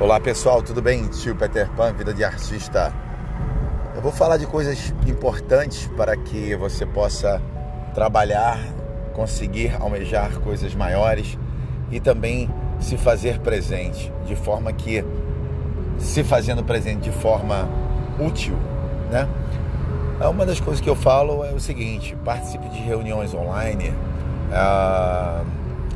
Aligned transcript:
Olá 0.00 0.18
pessoal, 0.18 0.60
tudo 0.60 0.82
bem? 0.82 1.06
Tio 1.06 1.36
Peter 1.36 1.70
Pan, 1.70 1.92
vida 1.92 2.12
de 2.12 2.24
artista. 2.24 2.92
Eu 3.94 4.02
vou 4.02 4.10
falar 4.10 4.38
de 4.38 4.44
coisas 4.44 4.92
importantes 5.06 5.88
para 5.96 6.16
que 6.16 6.56
você 6.56 6.84
possa 6.84 7.40
trabalhar, 7.94 8.58
conseguir 9.12 9.72
almejar 9.80 10.40
coisas 10.40 10.74
maiores 10.74 11.38
e 11.92 12.00
também 12.00 12.50
se 12.80 12.96
fazer 12.96 13.38
presente, 13.38 14.12
de 14.26 14.34
forma 14.34 14.72
que 14.72 15.04
se 15.96 16.24
fazendo 16.24 16.64
presente 16.64 17.02
de 17.02 17.12
forma 17.12 17.68
útil, 18.18 18.56
né? 19.12 19.28
É 20.20 20.26
uma 20.26 20.44
das 20.44 20.58
coisas 20.58 20.80
que 20.80 20.90
eu 20.90 20.96
falo 20.96 21.44
é 21.44 21.52
o 21.52 21.60
seguinte: 21.60 22.16
participe 22.24 22.68
de 22.68 22.78
reuniões 22.78 23.32
online, 23.32 23.90
uh, 24.50 25.46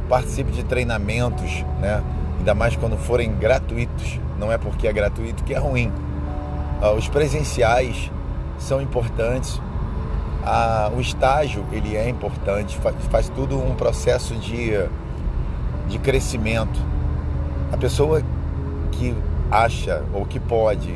participe 0.08 0.52
de 0.52 0.62
treinamentos, 0.62 1.64
né? 1.80 2.00
Ainda 2.38 2.54
mais 2.54 2.76
quando 2.76 2.96
forem 2.96 3.34
gratuitos. 3.34 4.20
Não 4.38 4.50
é 4.50 4.56
porque 4.56 4.86
é 4.86 4.92
gratuito 4.92 5.44
que 5.44 5.54
é 5.54 5.58
ruim. 5.58 5.92
Uh, 6.80 6.94
os 6.96 7.08
presenciais 7.08 8.10
são 8.58 8.80
importantes. 8.80 9.56
Uh, 9.56 10.96
o 10.96 11.00
estágio 11.00 11.64
ele 11.72 11.96
é 11.96 12.08
importante, 12.08 12.76
faz, 12.78 12.96
faz 13.10 13.28
tudo 13.28 13.58
um 13.58 13.74
processo 13.74 14.34
de, 14.36 14.72
de 15.88 15.98
crescimento. 15.98 16.80
A 17.72 17.76
pessoa 17.76 18.22
que 18.92 19.14
acha 19.50 20.02
ou 20.12 20.24
que 20.24 20.38
pode 20.38 20.94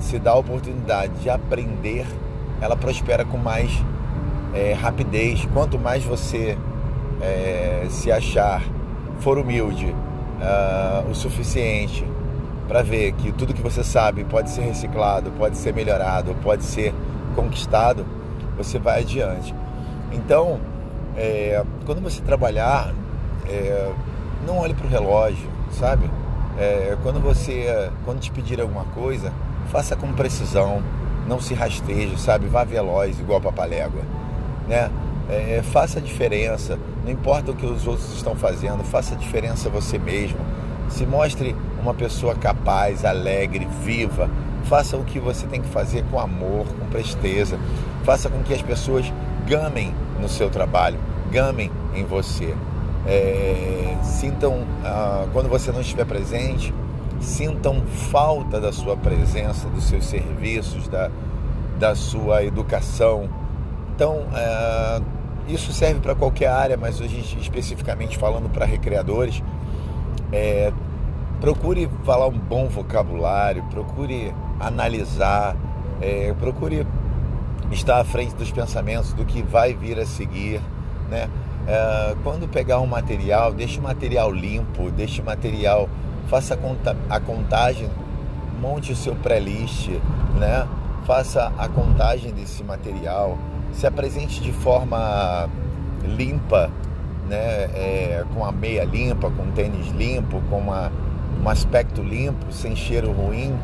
se 0.00 0.18
dar 0.18 0.32
a 0.32 0.36
oportunidade 0.36 1.12
de 1.14 1.28
aprender, 1.28 2.06
ela 2.60 2.76
prospera 2.76 3.24
com 3.24 3.36
mais 3.36 3.70
é, 4.54 4.72
rapidez. 4.72 5.46
Quanto 5.52 5.78
mais 5.78 6.04
você 6.04 6.56
é, 7.20 7.86
se 7.90 8.10
achar, 8.10 8.62
for 9.18 9.38
humilde, 9.38 9.94
uh, 10.40 11.10
o 11.10 11.14
suficiente 11.14 12.06
para 12.66 12.82
ver 12.82 13.12
que 13.12 13.32
tudo 13.32 13.52
que 13.52 13.62
você 13.62 13.84
sabe 13.84 14.24
pode 14.24 14.50
ser 14.50 14.62
reciclado, 14.62 15.30
pode 15.32 15.56
ser 15.56 15.74
melhorado, 15.74 16.34
pode 16.42 16.64
ser 16.64 16.94
conquistado, 17.34 18.06
você 18.56 18.78
vai 18.78 19.00
adiante. 19.00 19.54
Então, 20.12 20.60
é, 21.16 21.62
quando 21.84 22.00
você 22.00 22.22
trabalhar, 22.22 22.92
é, 23.46 23.92
não 24.46 24.58
olhe 24.58 24.74
para 24.74 24.86
o 24.86 24.88
relógio, 24.88 25.48
sabe? 25.72 26.10
É, 26.58 26.96
quando 27.02 27.20
você, 27.20 27.90
quando 28.04 28.20
te 28.20 28.30
pedir 28.30 28.60
alguma 28.60 28.84
coisa, 28.86 29.32
faça 29.70 29.96
com 29.96 30.12
precisão, 30.12 30.82
não 31.26 31.40
se 31.40 31.54
rasteje, 31.54 32.18
sabe? 32.18 32.46
Vá 32.46 32.64
veloz, 32.64 33.18
igual 33.18 33.40
papalégua, 33.40 34.02
né? 34.68 34.90
É, 35.28 35.62
faça 35.62 35.98
a 35.98 36.02
diferença, 36.02 36.78
não 37.04 37.10
importa 37.10 37.50
o 37.50 37.54
que 37.54 37.64
os 37.64 37.86
outros 37.86 38.12
estão 38.14 38.36
fazendo, 38.36 38.84
faça 38.84 39.14
a 39.14 39.18
diferença 39.18 39.70
você 39.70 39.98
mesmo. 39.98 40.38
Se 40.88 41.06
mostre 41.06 41.56
uma 41.80 41.94
pessoa 41.94 42.34
capaz, 42.34 43.04
alegre, 43.04 43.66
viva. 43.82 44.30
Faça 44.64 44.96
o 44.96 45.04
que 45.04 45.18
você 45.18 45.46
tem 45.46 45.60
que 45.60 45.68
fazer 45.68 46.04
com 46.10 46.18
amor, 46.18 46.66
com 46.66 46.86
presteza. 46.86 47.58
Faça 48.04 48.28
com 48.30 48.42
que 48.42 48.54
as 48.54 48.62
pessoas 48.62 49.12
gamem 49.46 49.94
no 50.20 50.28
seu 50.28 50.48
trabalho, 50.48 50.98
gamem 51.30 51.70
em 51.94 52.04
você. 52.04 52.54
É, 53.06 53.96
sintam, 54.02 54.64
ah, 54.82 55.26
quando 55.32 55.48
você 55.48 55.70
não 55.70 55.80
estiver 55.80 56.06
presente, 56.06 56.72
sintam 57.20 57.82
falta 58.10 58.60
da 58.60 58.72
sua 58.72 58.96
presença, 58.96 59.68
dos 59.68 59.84
seus 59.84 60.06
serviços, 60.06 60.88
da, 60.88 61.10
da 61.78 61.94
sua 61.94 62.44
educação. 62.44 63.28
Então, 63.94 64.26
é, 64.34 65.02
isso 65.48 65.72
serve 65.72 66.00
para 66.00 66.14
qualquer 66.14 66.48
área, 66.48 66.76
mas 66.76 67.00
hoje 67.00 67.18
especificamente 67.40 68.16
falando 68.16 68.48
para 68.50 68.64
recreadores, 68.64 69.42
é, 70.32 70.72
procure 71.40 71.88
falar 72.04 72.26
um 72.26 72.38
bom 72.38 72.68
vocabulário, 72.68 73.62
procure 73.64 74.32
analisar, 74.58 75.56
é, 76.00 76.32
procure 76.38 76.86
estar 77.70 78.00
à 78.00 78.04
frente 78.04 78.34
dos 78.34 78.50
pensamentos 78.50 79.12
do 79.12 79.24
que 79.24 79.42
vai 79.42 79.74
vir 79.74 79.98
a 79.98 80.06
seguir, 80.06 80.60
né? 81.10 81.28
É, 81.66 82.14
quando 82.22 82.46
pegar 82.48 82.80
um 82.80 82.86
material, 82.86 83.52
deixe 83.52 83.78
o 83.78 83.82
material 83.82 84.30
limpo, 84.30 84.90
deixe 84.90 85.20
o 85.20 85.24
material, 85.24 85.88
faça 86.28 86.54
a, 86.54 86.56
conta, 86.56 86.96
a 87.08 87.20
contagem, 87.20 87.88
monte 88.60 88.92
o 88.92 88.96
seu 88.96 89.14
pré-list, 89.14 89.88
né? 90.38 90.66
Faça 91.06 91.52
a 91.58 91.68
contagem 91.68 92.32
desse 92.32 92.62
material, 92.64 93.38
se 93.74 93.86
apresente 93.86 94.40
de 94.40 94.52
forma 94.52 95.48
limpa, 96.04 96.70
né? 97.28 97.36
É, 97.36 98.24
com 98.34 98.44
a 98.44 98.52
meia 98.52 98.84
limpa, 98.84 99.30
com 99.30 99.50
tênis 99.52 99.90
limpo, 99.92 100.40
com 100.48 100.58
uma, 100.58 100.92
um 101.42 101.48
aspecto 101.48 102.02
limpo, 102.02 102.52
sem 102.52 102.76
cheiro 102.76 103.12
ruim, 103.12 103.54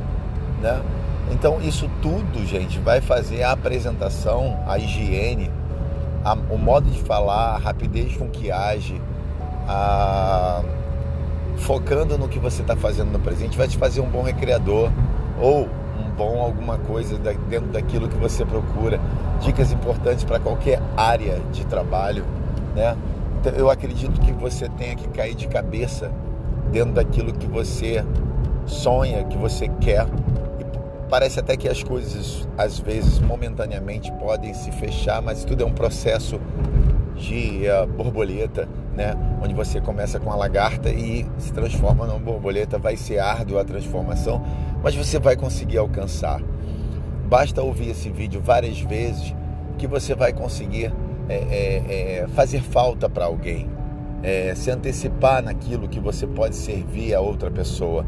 né? 0.61 0.83
Então 1.31 1.61
isso 1.61 1.89
tudo, 2.03 2.45
gente, 2.45 2.79
vai 2.81 3.01
fazer 3.01 3.43
a 3.43 3.53
apresentação, 3.53 4.59
a 4.67 4.79
higiene, 4.79 5.51
a, 6.25 6.35
o 6.35 6.59
modo 6.59 6.91
de 6.91 7.01
falar, 7.03 7.55
a 7.55 7.59
rapidez 7.59 8.17
com 8.17 8.29
que 8.29 8.51
age, 8.51 9.01
a, 9.69 10.63
focando 11.59 12.19
no 12.19 12.29
que 12.29 12.39
você 12.39 12.63
está 12.63 12.75
fazendo 12.75 13.13
no 13.13 13.21
presente, 13.21 13.57
vai 13.57 13.69
te 13.69 13.77
fazer 13.77 14.01
um 14.01 14.09
bom 14.09 14.23
recreador 14.23 14.91
ou 15.41 15.69
bom 16.17 16.41
alguma 16.41 16.79
coisa 16.79 17.19
dentro 17.19 17.69
daquilo 17.69 18.09
que 18.09 18.17
você 18.17 18.45
procura 18.45 19.01
dicas 19.41 19.73
importantes 19.73 20.25
para 20.25 20.39
qualquer 20.39 20.81
área 20.97 21.41
de 21.53 21.65
trabalho, 21.67 22.25
né? 22.75 22.97
Então, 23.41 23.53
eu 23.55 23.71
acredito 23.71 24.21
que 24.21 24.33
você 24.33 24.69
tenha 24.69 24.95
que 24.95 25.09
cair 25.09 25.35
de 25.35 25.49
cabeça 25.49 26.13
dentro 26.71 26.93
daquilo 26.93 27.33
que 27.33 27.47
você 27.47 28.05
sonha, 28.67 29.25
que 29.25 29.39
você 29.39 29.69
quer. 29.81 30.07
E 30.59 31.09
parece 31.09 31.41
até 31.41 31.57
que 31.57 31.69
as 31.69 31.83
coisas, 31.83 32.47
às 32.59 32.79
vezes, 32.79 33.19
momentaneamente 33.19 34.13
podem 34.13 34.53
se 34.53 34.71
fechar, 34.73 35.23
mas 35.23 35.45
tudo 35.45 35.63
é 35.63 35.67
um 35.67 35.73
processo 35.73 36.39
de 37.17 37.63
uh, 37.67 37.87
borboleta, 37.87 38.69
né? 39.01 39.17
Onde 39.43 39.55
você 39.55 39.81
começa 39.81 40.21
com 40.21 40.31
a 40.31 40.37
lagarta 40.37 40.91
e 40.91 41.27
se 41.39 41.51
transforma 41.55 42.07
numa 42.07 42.19
borboleta. 42.19 42.79
Vai 42.79 42.99
ser 42.99 43.19
árdua 43.19 43.63
a 43.63 43.65
transformação, 43.65 44.43
mas 44.83 44.95
você 44.95 45.19
vai 45.19 45.37
conseguir 45.37 45.79
alcançar. 45.79 46.39
Basta 47.27 47.63
ouvir 47.63 47.91
esse 47.91 48.11
vídeo 48.11 48.43
várias 48.45 48.79
vezes 48.81 49.35
que 49.79 49.87
você 49.87 50.15
vai 50.15 50.35
conseguir 50.35 50.93
é, 51.31 51.35
é, 51.35 52.21
é 52.25 52.29
fazer 52.35 52.61
falta 52.61 53.09
para 53.09 53.25
alguém, 53.25 53.71
é, 54.23 54.55
se 54.55 54.71
antecipar 54.71 55.43
naquilo 55.43 55.89
que 55.89 55.99
você 55.99 56.27
pode 56.27 56.55
servir 56.55 57.15
a 57.15 57.21
outra 57.21 57.51
pessoa. 57.51 58.05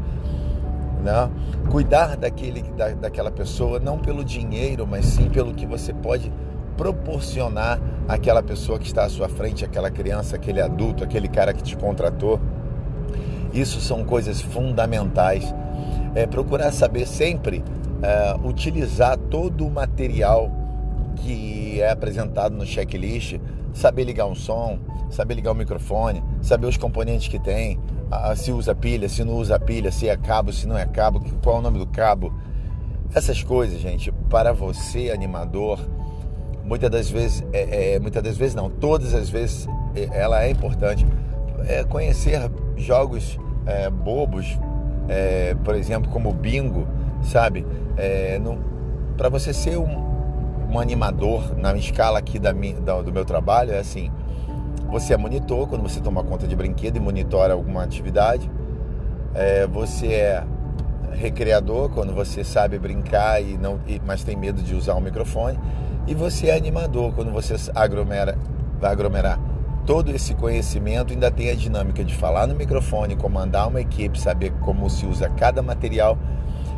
Né? 1.03 1.31
Cuidar 1.71 2.15
daquele, 2.15 2.61
da, 2.77 2.89
daquela 2.89 3.31
pessoa 3.31 3.79
não 3.79 3.97
pelo 3.97 4.23
dinheiro, 4.23 4.85
mas 4.85 5.05
sim 5.05 5.27
pelo 5.27 5.55
que 5.55 5.65
você 5.65 5.91
pode 5.91 6.31
proporcionar 6.77 7.79
àquela 8.07 8.43
pessoa 8.43 8.79
que 8.79 8.85
está 8.85 9.05
à 9.05 9.09
sua 9.09 9.29
frente, 9.29 9.63
aquela 9.63 9.89
criança, 9.89 10.35
aquele 10.35 10.61
adulto, 10.61 11.03
aquele 11.03 11.27
cara 11.27 11.53
que 11.53 11.63
te 11.63 11.75
contratou. 11.75 12.39
Isso 13.53 13.79
são 13.79 14.03
coisas 14.03 14.41
fundamentais. 14.41 15.53
É, 16.15 16.25
procurar 16.27 16.71
saber 16.71 17.07
sempre 17.07 17.63
é, 18.01 18.35
utilizar 18.43 19.17
todo 19.17 19.65
o 19.65 19.71
material 19.71 20.51
que 21.17 21.81
é 21.81 21.89
apresentado 21.89 22.55
no 22.55 22.65
checklist, 22.65 23.39
saber 23.73 24.03
ligar 24.03 24.25
um 24.25 24.35
som, 24.35 24.79
saber 25.09 25.35
ligar 25.35 25.51
o 25.51 25.55
microfone, 25.55 26.23
saber 26.41 26.67
os 26.67 26.77
componentes 26.77 27.27
que 27.27 27.39
tem, 27.39 27.79
se 28.35 28.51
usa 28.51 28.75
pilha, 28.75 29.07
se 29.09 29.23
não 29.23 29.33
usa 29.35 29.59
pilha, 29.59 29.91
se 29.91 30.07
é 30.07 30.17
cabo, 30.17 30.51
se 30.51 30.67
não 30.67 30.77
é 30.77 30.85
cabo, 30.85 31.23
qual 31.41 31.57
é 31.57 31.59
o 31.59 31.61
nome 31.61 31.79
do 31.79 31.87
cabo. 31.87 32.33
Essas 33.13 33.43
coisas, 33.43 33.79
gente, 33.79 34.11
para 34.29 34.51
você 34.51 35.11
animador, 35.11 35.79
muitas 36.63 36.89
das 36.89 37.09
vezes, 37.09 37.43
é, 37.51 37.95
é, 37.95 37.99
muitas 37.99 38.23
das 38.23 38.37
vezes 38.37 38.55
não, 38.55 38.69
todas 38.69 39.13
as 39.13 39.29
vezes 39.29 39.67
é, 39.95 40.09
ela 40.11 40.43
é 40.43 40.49
importante. 40.49 41.05
É, 41.67 41.83
conhecer 41.83 42.51
jogos 42.75 43.39
é, 43.65 43.89
bobos, 43.89 44.57
é, 45.07 45.55
por 45.63 45.75
exemplo, 45.75 46.11
como 46.11 46.33
bingo, 46.33 46.87
sabe? 47.21 47.65
É, 47.97 48.39
para 49.17 49.29
você 49.29 49.53
ser 49.53 49.77
um, 49.77 50.67
um, 50.71 50.79
animador 50.79 51.55
na 51.57 51.75
escala 51.75 52.19
aqui 52.19 52.39
da, 52.39 52.51
da, 52.51 53.01
do 53.01 53.13
meu 53.13 53.23
trabalho, 53.23 53.71
é 53.71 53.79
assim: 53.79 54.11
você 54.89 55.13
é 55.13 55.17
monitor 55.17 55.67
quando 55.67 55.83
você 55.83 56.01
toma 56.01 56.23
conta 56.23 56.47
de 56.47 56.55
brinquedo 56.55 56.97
e 56.97 56.99
monitora 56.99 57.53
alguma 57.53 57.83
atividade, 57.83 58.49
você 59.71 60.07
é 60.07 60.43
recreador 61.13 61.89
quando 61.89 62.13
você 62.13 62.43
sabe 62.43 62.77
brincar 62.77 63.41
e 63.41 63.57
não, 63.57 63.79
e, 63.87 64.01
mas 64.05 64.23
tem 64.23 64.35
medo 64.35 64.61
de 64.61 64.75
usar 64.75 64.95
o 64.95 65.01
microfone, 65.01 65.59
e 66.07 66.13
você 66.13 66.47
é 66.47 66.57
animador 66.57 67.13
quando 67.13 67.31
você 67.31 67.55
aglomera, 67.75 68.37
vai 68.79 68.91
aglomerar 68.91 69.39
todo 69.85 70.11
esse 70.11 70.33
conhecimento 70.33 71.11
ainda 71.11 71.29
tem 71.29 71.49
a 71.49 71.55
dinâmica 71.55 72.03
de 72.03 72.15
falar 72.15 72.47
no 72.47 72.55
microfone, 72.55 73.15
comandar 73.15 73.67
uma 73.67 73.81
equipe, 73.81 74.19
saber 74.19 74.51
como 74.61 74.89
se 74.89 75.05
usa 75.05 75.29
cada 75.29 75.61
material 75.61 76.17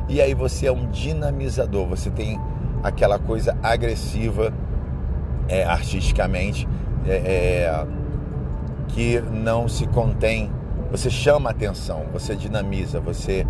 e 0.08 0.22
aí 0.22 0.34
você 0.34 0.68
é 0.68 0.72
um 0.72 0.90
dinamizador, 0.90 1.88
você 1.88 2.10
tem 2.10 2.40
aquela 2.84 3.18
coisa 3.18 3.58
agressiva 3.64 4.54
é, 5.48 5.64
artisticamente 5.64 6.68
é, 7.08 7.16
é, 7.16 7.86
que 8.90 9.20
não 9.20 9.68
se 9.68 9.88
contém. 9.88 10.52
Você 10.92 11.10
chama 11.10 11.50
atenção, 11.50 12.06
você 12.14 12.36
dinamiza, 12.36 13.00
você 13.00 13.46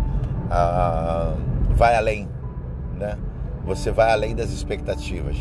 ah, 0.50 1.34
vai 1.70 1.96
além, 1.96 2.28
né? 2.98 3.16
Você 3.64 3.90
vai 3.90 4.12
além 4.12 4.34
das 4.34 4.50
expectativas. 4.50 5.36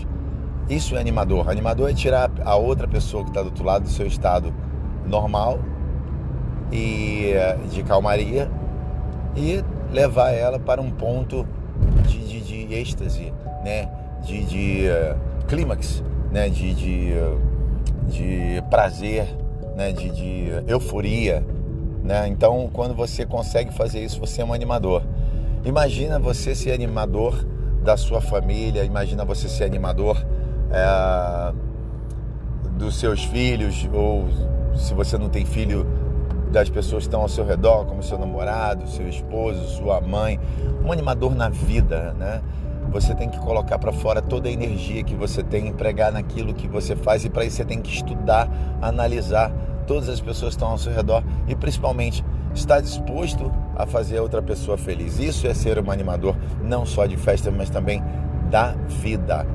Isso 0.69 0.95
é 0.95 0.99
animador. 0.99 1.49
Animador 1.49 1.89
é 1.89 1.93
tirar 1.93 2.31
a 2.43 2.55
outra 2.55 2.87
pessoa 2.87 3.23
que 3.23 3.29
está 3.29 3.41
do 3.41 3.47
outro 3.47 3.63
lado 3.63 3.83
do 3.83 3.89
seu 3.89 4.07
estado 4.07 4.53
normal 5.05 5.59
e 6.71 7.33
de 7.69 7.83
calmaria 7.83 8.49
e 9.35 9.63
levar 9.91 10.31
ela 10.31 10.59
para 10.59 10.81
um 10.81 10.89
ponto 10.89 11.45
de, 12.07 12.19
de, 12.19 12.41
de 12.41 12.73
êxtase, 12.73 13.33
né? 13.63 13.89
de, 14.23 14.43
de 14.45 14.87
uh, 14.87 15.45
clímax, 15.45 16.03
né? 16.31 16.49
de, 16.49 16.73
de, 16.73 17.13
uh, 17.13 18.09
de 18.09 18.63
prazer, 18.69 19.27
né? 19.75 19.91
de, 19.91 20.09
de 20.09 20.47
euforia. 20.67 21.45
Né? 22.05 22.27
Então, 22.27 22.69
quando 22.71 22.93
você 22.93 23.25
consegue 23.25 23.73
fazer 23.73 24.03
isso, 24.03 24.19
você 24.19 24.41
é 24.41 24.45
um 24.45 24.53
animador. 24.53 25.01
Imagina 25.65 26.19
você 26.19 26.53
ser 26.53 26.71
animador 26.71 27.43
da 27.83 27.97
sua 27.97 28.21
família, 28.21 28.83
imagina 28.83 29.25
você 29.25 29.49
ser 29.49 29.63
animador 29.63 30.23
é, 30.71 31.53
dos 32.77 32.99
seus 32.99 33.23
filhos, 33.25 33.89
ou 33.91 34.25
se 34.75 34.93
você 34.93 35.17
não 35.17 35.29
tem 35.29 35.45
filho, 35.45 35.85
das 36.51 36.69
pessoas 36.69 37.03
que 37.03 37.07
estão 37.07 37.21
ao 37.21 37.27
seu 37.27 37.43
redor, 37.43 37.85
como 37.85 38.01
seu 38.03 38.17
namorado, 38.17 38.87
seu 38.87 39.09
esposo, 39.09 39.67
sua 39.75 39.99
mãe, 39.99 40.39
um 40.85 40.91
animador 40.91 41.35
na 41.35 41.49
vida, 41.49 42.13
né? 42.17 42.41
Você 42.91 43.13
tem 43.15 43.27
que 43.27 43.39
colocar 43.39 43.79
para 43.79 43.91
fora 43.91 44.21
toda 44.21 44.47
a 44.47 44.51
energia 44.51 45.03
que 45.03 45.15
você 45.15 45.43
tem, 45.43 45.67
empregar 45.67 46.13
naquilo 46.13 46.53
que 46.53 46.67
você 46.67 46.95
faz 46.95 47.25
e 47.25 47.29
para 47.29 47.43
isso 47.43 47.57
você 47.57 47.65
tem 47.65 47.81
que 47.81 47.91
estudar, 47.91 48.47
analisar 48.81 49.51
todas 49.85 50.09
as 50.09 50.19
pessoas 50.19 50.53
que 50.53 50.57
estão 50.57 50.69
ao 50.69 50.77
seu 50.77 50.93
redor 50.93 51.23
e 51.47 51.55
principalmente 51.55 52.23
estar 52.53 52.81
disposto 52.81 53.51
a 53.75 53.85
fazer 53.85 54.17
a 54.17 54.21
outra 54.21 54.41
pessoa 54.41 54.77
feliz. 54.77 55.19
Isso 55.19 55.47
é 55.47 55.53
ser 55.53 55.79
um 55.79 55.91
animador 55.91 56.35
não 56.63 56.85
só 56.85 57.05
de 57.05 57.17
festa, 57.17 57.51
mas 57.51 57.69
também 57.69 58.03
da 58.49 58.75
vida. 58.87 59.45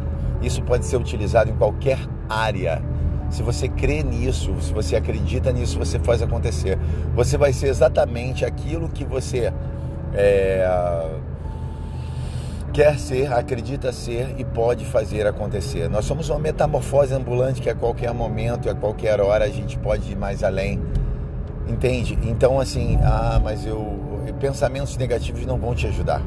Isso 0.42 0.62
pode 0.62 0.84
ser 0.86 0.96
utilizado 0.96 1.50
em 1.50 1.56
qualquer 1.56 1.98
área. 2.28 2.82
Se 3.30 3.42
você 3.42 3.68
crê 3.68 4.02
nisso, 4.02 4.54
se 4.60 4.72
você 4.72 4.96
acredita 4.96 5.52
nisso, 5.52 5.78
você 5.78 5.98
faz 5.98 6.20
acontecer. 6.20 6.78
Você 7.14 7.36
vai 7.36 7.52
ser 7.52 7.68
exatamente 7.68 8.44
aquilo 8.44 8.88
que 8.88 9.04
você 9.04 9.52
é, 10.12 10.66
quer 12.72 12.98
ser, 12.98 13.32
acredita 13.32 13.92
ser 13.92 14.34
e 14.38 14.44
pode 14.44 14.84
fazer 14.84 15.26
acontecer. 15.26 15.88
Nós 15.88 16.04
somos 16.04 16.28
uma 16.28 16.38
metamorfose 16.38 17.12
ambulante 17.14 17.60
que 17.60 17.70
a 17.70 17.74
qualquer 17.74 18.12
momento, 18.14 18.68
a 18.70 18.74
qualquer 18.74 19.20
hora 19.20 19.44
a 19.44 19.48
gente 19.48 19.78
pode 19.78 20.12
ir 20.12 20.16
mais 20.16 20.42
além. 20.42 20.80
Entende? 21.66 22.18
Então 22.22 22.58
assim, 22.58 22.98
ah, 23.02 23.40
mas 23.42 23.66
eu 23.66 24.10
pensamentos 24.40 24.96
negativos 24.96 25.44
não 25.44 25.58
vão 25.58 25.74
te 25.74 25.86
ajudar. 25.86 26.22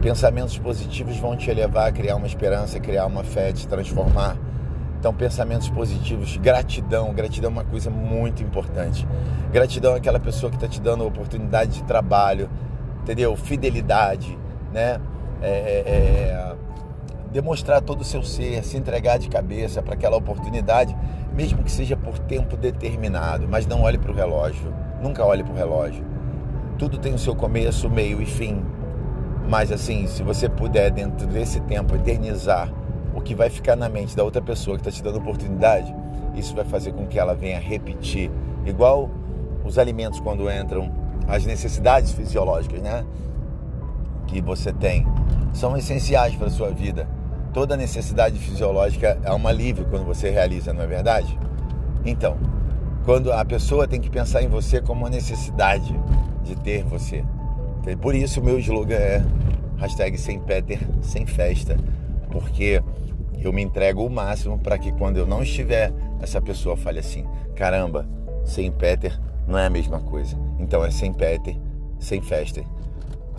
Pensamentos 0.00 0.58
positivos 0.58 1.16
vão 1.18 1.36
te 1.36 1.52
levar 1.52 1.88
a 1.88 1.92
criar 1.92 2.16
uma 2.16 2.26
esperança, 2.26 2.80
criar 2.80 3.06
uma 3.06 3.22
fé, 3.22 3.52
te 3.52 3.68
transformar. 3.68 4.36
Então, 4.98 5.14
pensamentos 5.14 5.68
positivos, 5.68 6.36
gratidão. 6.38 7.12
Gratidão 7.12 7.50
é 7.50 7.52
uma 7.52 7.64
coisa 7.64 7.90
muito 7.90 8.42
importante. 8.42 9.06
Gratidão 9.52 9.94
é 9.94 9.96
aquela 9.98 10.18
pessoa 10.18 10.50
que 10.50 10.56
está 10.56 10.68
te 10.68 10.80
dando 10.80 11.04
a 11.04 11.06
oportunidade 11.06 11.72
de 11.72 11.84
trabalho, 11.84 12.50
entendeu? 13.02 13.36
Fidelidade, 13.36 14.38
né? 14.72 15.00
É, 15.42 15.48
é, 15.48 15.82
é, 15.86 16.54
demonstrar 17.32 17.80
todo 17.80 18.00
o 18.00 18.04
seu 18.04 18.22
ser, 18.22 18.62
se 18.64 18.76
entregar 18.76 19.18
de 19.18 19.28
cabeça 19.28 19.80
para 19.80 19.94
aquela 19.94 20.16
oportunidade, 20.16 20.96
mesmo 21.32 21.62
que 21.62 21.70
seja 21.70 21.96
por 21.96 22.18
tempo 22.18 22.56
determinado. 22.56 23.46
Mas 23.48 23.66
não 23.66 23.82
olhe 23.82 23.98
para 23.98 24.10
o 24.10 24.14
relógio. 24.14 24.72
Nunca 25.02 25.24
olhe 25.24 25.42
para 25.42 25.52
o 25.52 25.56
relógio. 25.56 26.04
Tudo 26.78 26.98
tem 26.98 27.14
o 27.14 27.18
seu 27.18 27.34
começo, 27.34 27.88
meio 27.88 28.20
e 28.20 28.26
fim. 28.26 28.62
Mas 29.48 29.72
assim, 29.72 30.06
se 30.06 30.22
você 30.22 30.48
puder, 30.48 30.90
dentro 30.90 31.26
desse 31.26 31.60
tempo, 31.60 31.94
eternizar 31.94 32.72
o 33.14 33.20
que 33.20 33.34
vai 33.34 33.50
ficar 33.50 33.76
na 33.76 33.88
mente 33.88 34.16
da 34.16 34.22
outra 34.22 34.40
pessoa 34.40 34.76
que 34.76 34.88
está 34.88 34.90
te 34.90 35.02
dando 35.02 35.18
oportunidade, 35.18 35.94
isso 36.34 36.54
vai 36.54 36.64
fazer 36.64 36.92
com 36.92 37.06
que 37.06 37.18
ela 37.18 37.34
venha 37.34 37.58
repetir. 37.58 38.30
Igual 38.64 39.10
os 39.64 39.78
alimentos 39.78 40.20
quando 40.20 40.50
entram, 40.50 40.92
as 41.28 41.44
necessidades 41.44 42.12
fisiológicas, 42.12 42.80
né? 42.80 43.04
Que 44.30 44.40
você 44.40 44.72
tem, 44.72 45.04
são 45.52 45.76
essenciais 45.76 46.36
para 46.36 46.46
a 46.46 46.50
sua 46.50 46.70
vida. 46.70 47.08
Toda 47.52 47.76
necessidade 47.76 48.38
fisiológica 48.38 49.18
é 49.24 49.32
um 49.32 49.48
alívio 49.48 49.84
quando 49.90 50.04
você 50.04 50.30
realiza, 50.30 50.72
não 50.72 50.84
é 50.84 50.86
verdade? 50.86 51.36
Então, 52.04 52.38
quando 53.04 53.32
a 53.32 53.44
pessoa 53.44 53.88
tem 53.88 54.00
que 54.00 54.08
pensar 54.08 54.40
em 54.40 54.48
você 54.48 54.80
como 54.80 55.00
uma 55.00 55.10
necessidade 55.10 55.92
de 56.44 56.54
ter 56.54 56.84
você. 56.84 57.24
Por 58.00 58.14
isso 58.14 58.40
o 58.40 58.44
meu 58.44 58.58
slogan 58.60 58.94
é 58.94 59.24
hashtag 59.78 60.16
sem 60.16 60.38
Peter, 60.38 60.78
sem 61.02 61.26
festa, 61.26 61.76
porque 62.30 62.80
eu 63.42 63.52
me 63.52 63.62
entrego 63.62 64.06
o 64.06 64.10
máximo 64.10 64.58
para 64.58 64.78
que 64.78 64.92
quando 64.92 65.16
eu 65.16 65.26
não 65.26 65.42
estiver, 65.42 65.92
essa 66.20 66.40
pessoa 66.40 66.76
fale 66.76 67.00
assim, 67.00 67.26
caramba, 67.56 68.06
sem 68.44 68.70
Peter 68.70 69.18
não 69.48 69.58
é 69.58 69.66
a 69.66 69.70
mesma 69.70 69.98
coisa. 70.00 70.36
Então 70.58 70.84
é 70.84 70.90
sem 70.90 71.12
Peter, 71.12 71.56
sem 71.98 72.20
festa. 72.20 72.62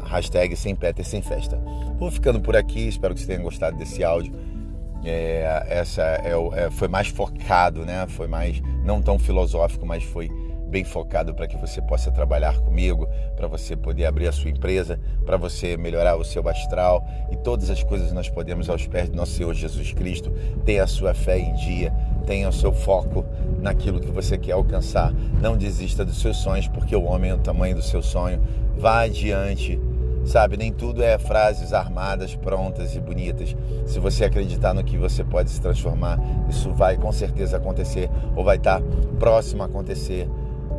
Hashtag 0.06 0.56
sem 0.56 0.76
Peter, 0.76 1.06
sem 1.06 1.22
festa. 1.22 1.60
Vou 1.98 2.10
ficando 2.12 2.40
por 2.42 2.56
aqui, 2.56 2.88
espero 2.88 3.14
que 3.14 3.22
você 3.22 3.28
tenha 3.28 3.40
gostado 3.40 3.78
desse 3.78 4.04
áudio. 4.04 4.34
É, 5.04 5.66
essa 5.68 6.02
é, 6.02 6.34
é, 6.54 6.72
foi 6.72 6.88
mais 6.88 7.08
focado, 7.08 7.86
né? 7.86 8.06
Foi 8.08 8.28
mais 8.28 8.62
não 8.84 9.02
tão 9.02 9.18
filosófico, 9.18 9.86
mas 9.86 10.04
foi 10.04 10.30
bem 10.72 10.86
focado 10.86 11.36
para 11.36 11.48
que 11.48 11.58
você 11.58 11.82
possa 11.82 12.10
trabalhar 12.12 12.58
comigo, 12.60 13.08
para 13.36 13.46
você 13.46 13.76
poder 13.76 14.06
abrir 14.06 14.28
a 14.28 14.32
sua 14.32 14.50
empresa, 14.50 14.98
para 15.26 15.36
você 15.36 15.76
melhorar 15.76 16.16
o 16.16 16.24
seu 16.24 16.48
astral 16.48 17.06
e 17.30 17.36
todas 17.36 17.70
as 17.70 17.84
coisas 17.84 18.14
nós 18.14 18.30
podemos 18.30 18.70
aos 18.70 18.88
pés 18.88 19.10
do 19.10 19.18
nosso 19.18 19.34
Senhor 19.34 19.54
Jesus 19.54 19.92
Cristo. 19.92 20.32
Tenha 20.64 20.86
a 20.86 20.88
sua 20.88 21.14
fé 21.14 21.38
em 21.38 21.54
dia, 21.56 21.94
tenha 22.26 22.48
o 22.48 22.54
seu 22.54 22.72
foco 22.72 23.26
naquilo 23.60 24.00
que 24.00 24.10
você 24.10 24.38
quer 24.38 24.54
alcançar. 24.54 25.12
Não 25.42 25.58
desista 25.58 26.06
dos 26.06 26.22
seus 26.22 26.38
sonhos, 26.38 26.70
porque 26.70 26.96
o 26.96 27.04
homem 27.04 27.32
é 27.32 27.34
o 27.34 27.40
tamanho 27.40 27.76
do 27.76 27.82
seu 27.82 28.02
sonho. 28.02 28.42
Vá 28.78 29.02
adiante. 29.02 29.78
Sabe, 30.26 30.56
nem 30.56 30.72
tudo 30.72 31.02
é 31.04 31.18
frases 31.18 31.74
armadas, 31.74 32.36
prontas 32.36 32.96
e 32.96 33.00
bonitas. 33.00 33.56
Se 33.86 34.00
você 34.00 34.26
acreditar 34.26 34.74
no 34.74 34.84
que 34.84 34.98
você 34.98 35.24
pode 35.24 35.50
se 35.50 35.60
transformar, 35.60 36.20
isso 36.48 36.72
vai 36.72 36.96
com 36.96 37.12
certeza 37.12 37.58
acontecer 37.58 38.10
ou 38.36 38.44
vai 38.44 38.58
estar 38.58 38.82
próximo 39.20 39.64
a 39.64 39.66
acontecer 39.66 40.30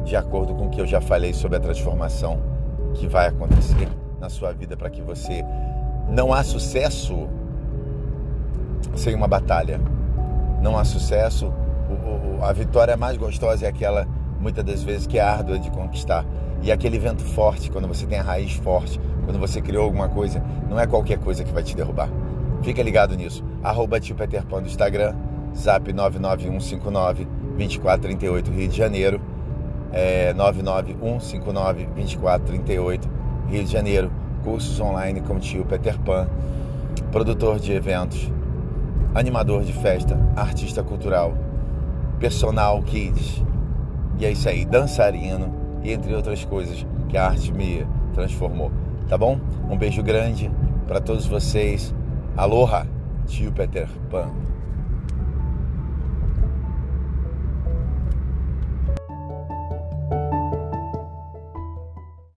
de 0.05 0.17
acordo 0.17 0.55
com 0.55 0.67
o 0.67 0.71
que 0.71 0.81
eu 0.81 0.87
já 0.87 1.01
falei 1.01 1.33
sobre 1.33 1.57
a 1.57 1.61
transformação 1.61 2.41
que 2.95 3.07
vai 3.07 3.29
acontecer 3.29 3.89
na 4.21 4.29
sua 4.29 4.53
vida 4.53 4.77
para 4.77 4.91
que 4.91 5.03
você 5.03 5.45
não 6.09 6.33
há 6.33 6.43
sucesso 6.43 7.29
sem 8.97 9.15
uma 9.15 9.29
batalha. 9.29 9.81
Não 10.61 10.79
há 10.79 10.85
sucesso. 10.85 11.53
A 12.43 12.53
vitória 12.53 12.97
mais 12.97 13.17
gostosa 13.17 13.67
é 13.67 13.69
aquela, 13.69 14.07
muitas 14.41 14.65
das 14.65 14.83
vezes, 14.83 15.07
que 15.07 15.19
é 15.19 15.23
árdua 15.23 15.59
de 15.59 15.71
conquistar. 15.71 16.25
E 16.63 16.71
aquele 16.71 16.99
vento 16.99 17.23
forte, 17.23 17.71
quando 17.71 17.89
você 17.89 18.07
tem 18.07 18.19
a 18.19 18.23
raiz 18.23 18.53
forte, 18.53 19.01
quando 19.25 19.39
você 19.39 19.61
criou 19.61 19.85
alguma 19.85 20.09
coisa, 20.09 20.43
não 20.69 20.79
é 20.79 20.87
qualquer 20.87 21.19
coisa 21.19 21.45
que 21.45 21.53
vai 21.53 21.63
te 21.63 21.77
derrubar. 21.77 22.09
Fica 22.63 22.83
ligado 22.83 23.17
nisso. 23.17 23.45
Arroba 23.63 23.99
tio 23.99 24.15
Peter 24.15 24.45
Pan 24.45 24.63
do 24.63 24.69
Instagram, 24.69 25.15
zap 25.57 25.93
99159 25.93 27.27
2438 27.57 28.51
Rio 28.51 28.69
de 28.69 28.77
Janeiro 28.77 29.21
é, 29.93 30.33
991592438, 30.35 33.01
Rio 33.49 33.65
de 33.65 33.71
Janeiro. 33.71 34.11
Cursos 34.43 34.81
online 34.81 35.21
com 35.21 35.39
tio 35.39 35.65
Peter 35.65 35.97
Pan, 36.01 36.27
produtor 37.13 37.61
de 37.61 37.73
eventos, 37.73 38.29
animador 39.15 39.63
de 39.63 39.73
festa, 39.73 40.19
artista 40.35 40.83
cultural, 40.83 41.33
personal 42.19 42.83
kids. 42.83 43.41
E 44.19 44.27
é 44.27 44.33
isso 44.33 44.49
aí, 44.49 44.65
dançarino 44.65 45.55
e 45.85 45.93
entre 45.93 46.13
outras 46.13 46.45
coisas 46.45 46.85
que 47.09 47.17
a 47.17 47.29
arte 47.29 47.53
me 47.53 47.87
transformou. 48.15 48.73
Tá 49.09 49.19
bom? 49.19 49.39
Um 49.71 49.77
beijo 49.77 50.03
grande 50.03 50.51
para 50.87 51.01
todos 51.01 51.27
vocês. 51.27 51.95
Aloha, 52.37 52.87
tio 53.27 53.53
Peter 53.53 53.89
Pan. 54.11 54.31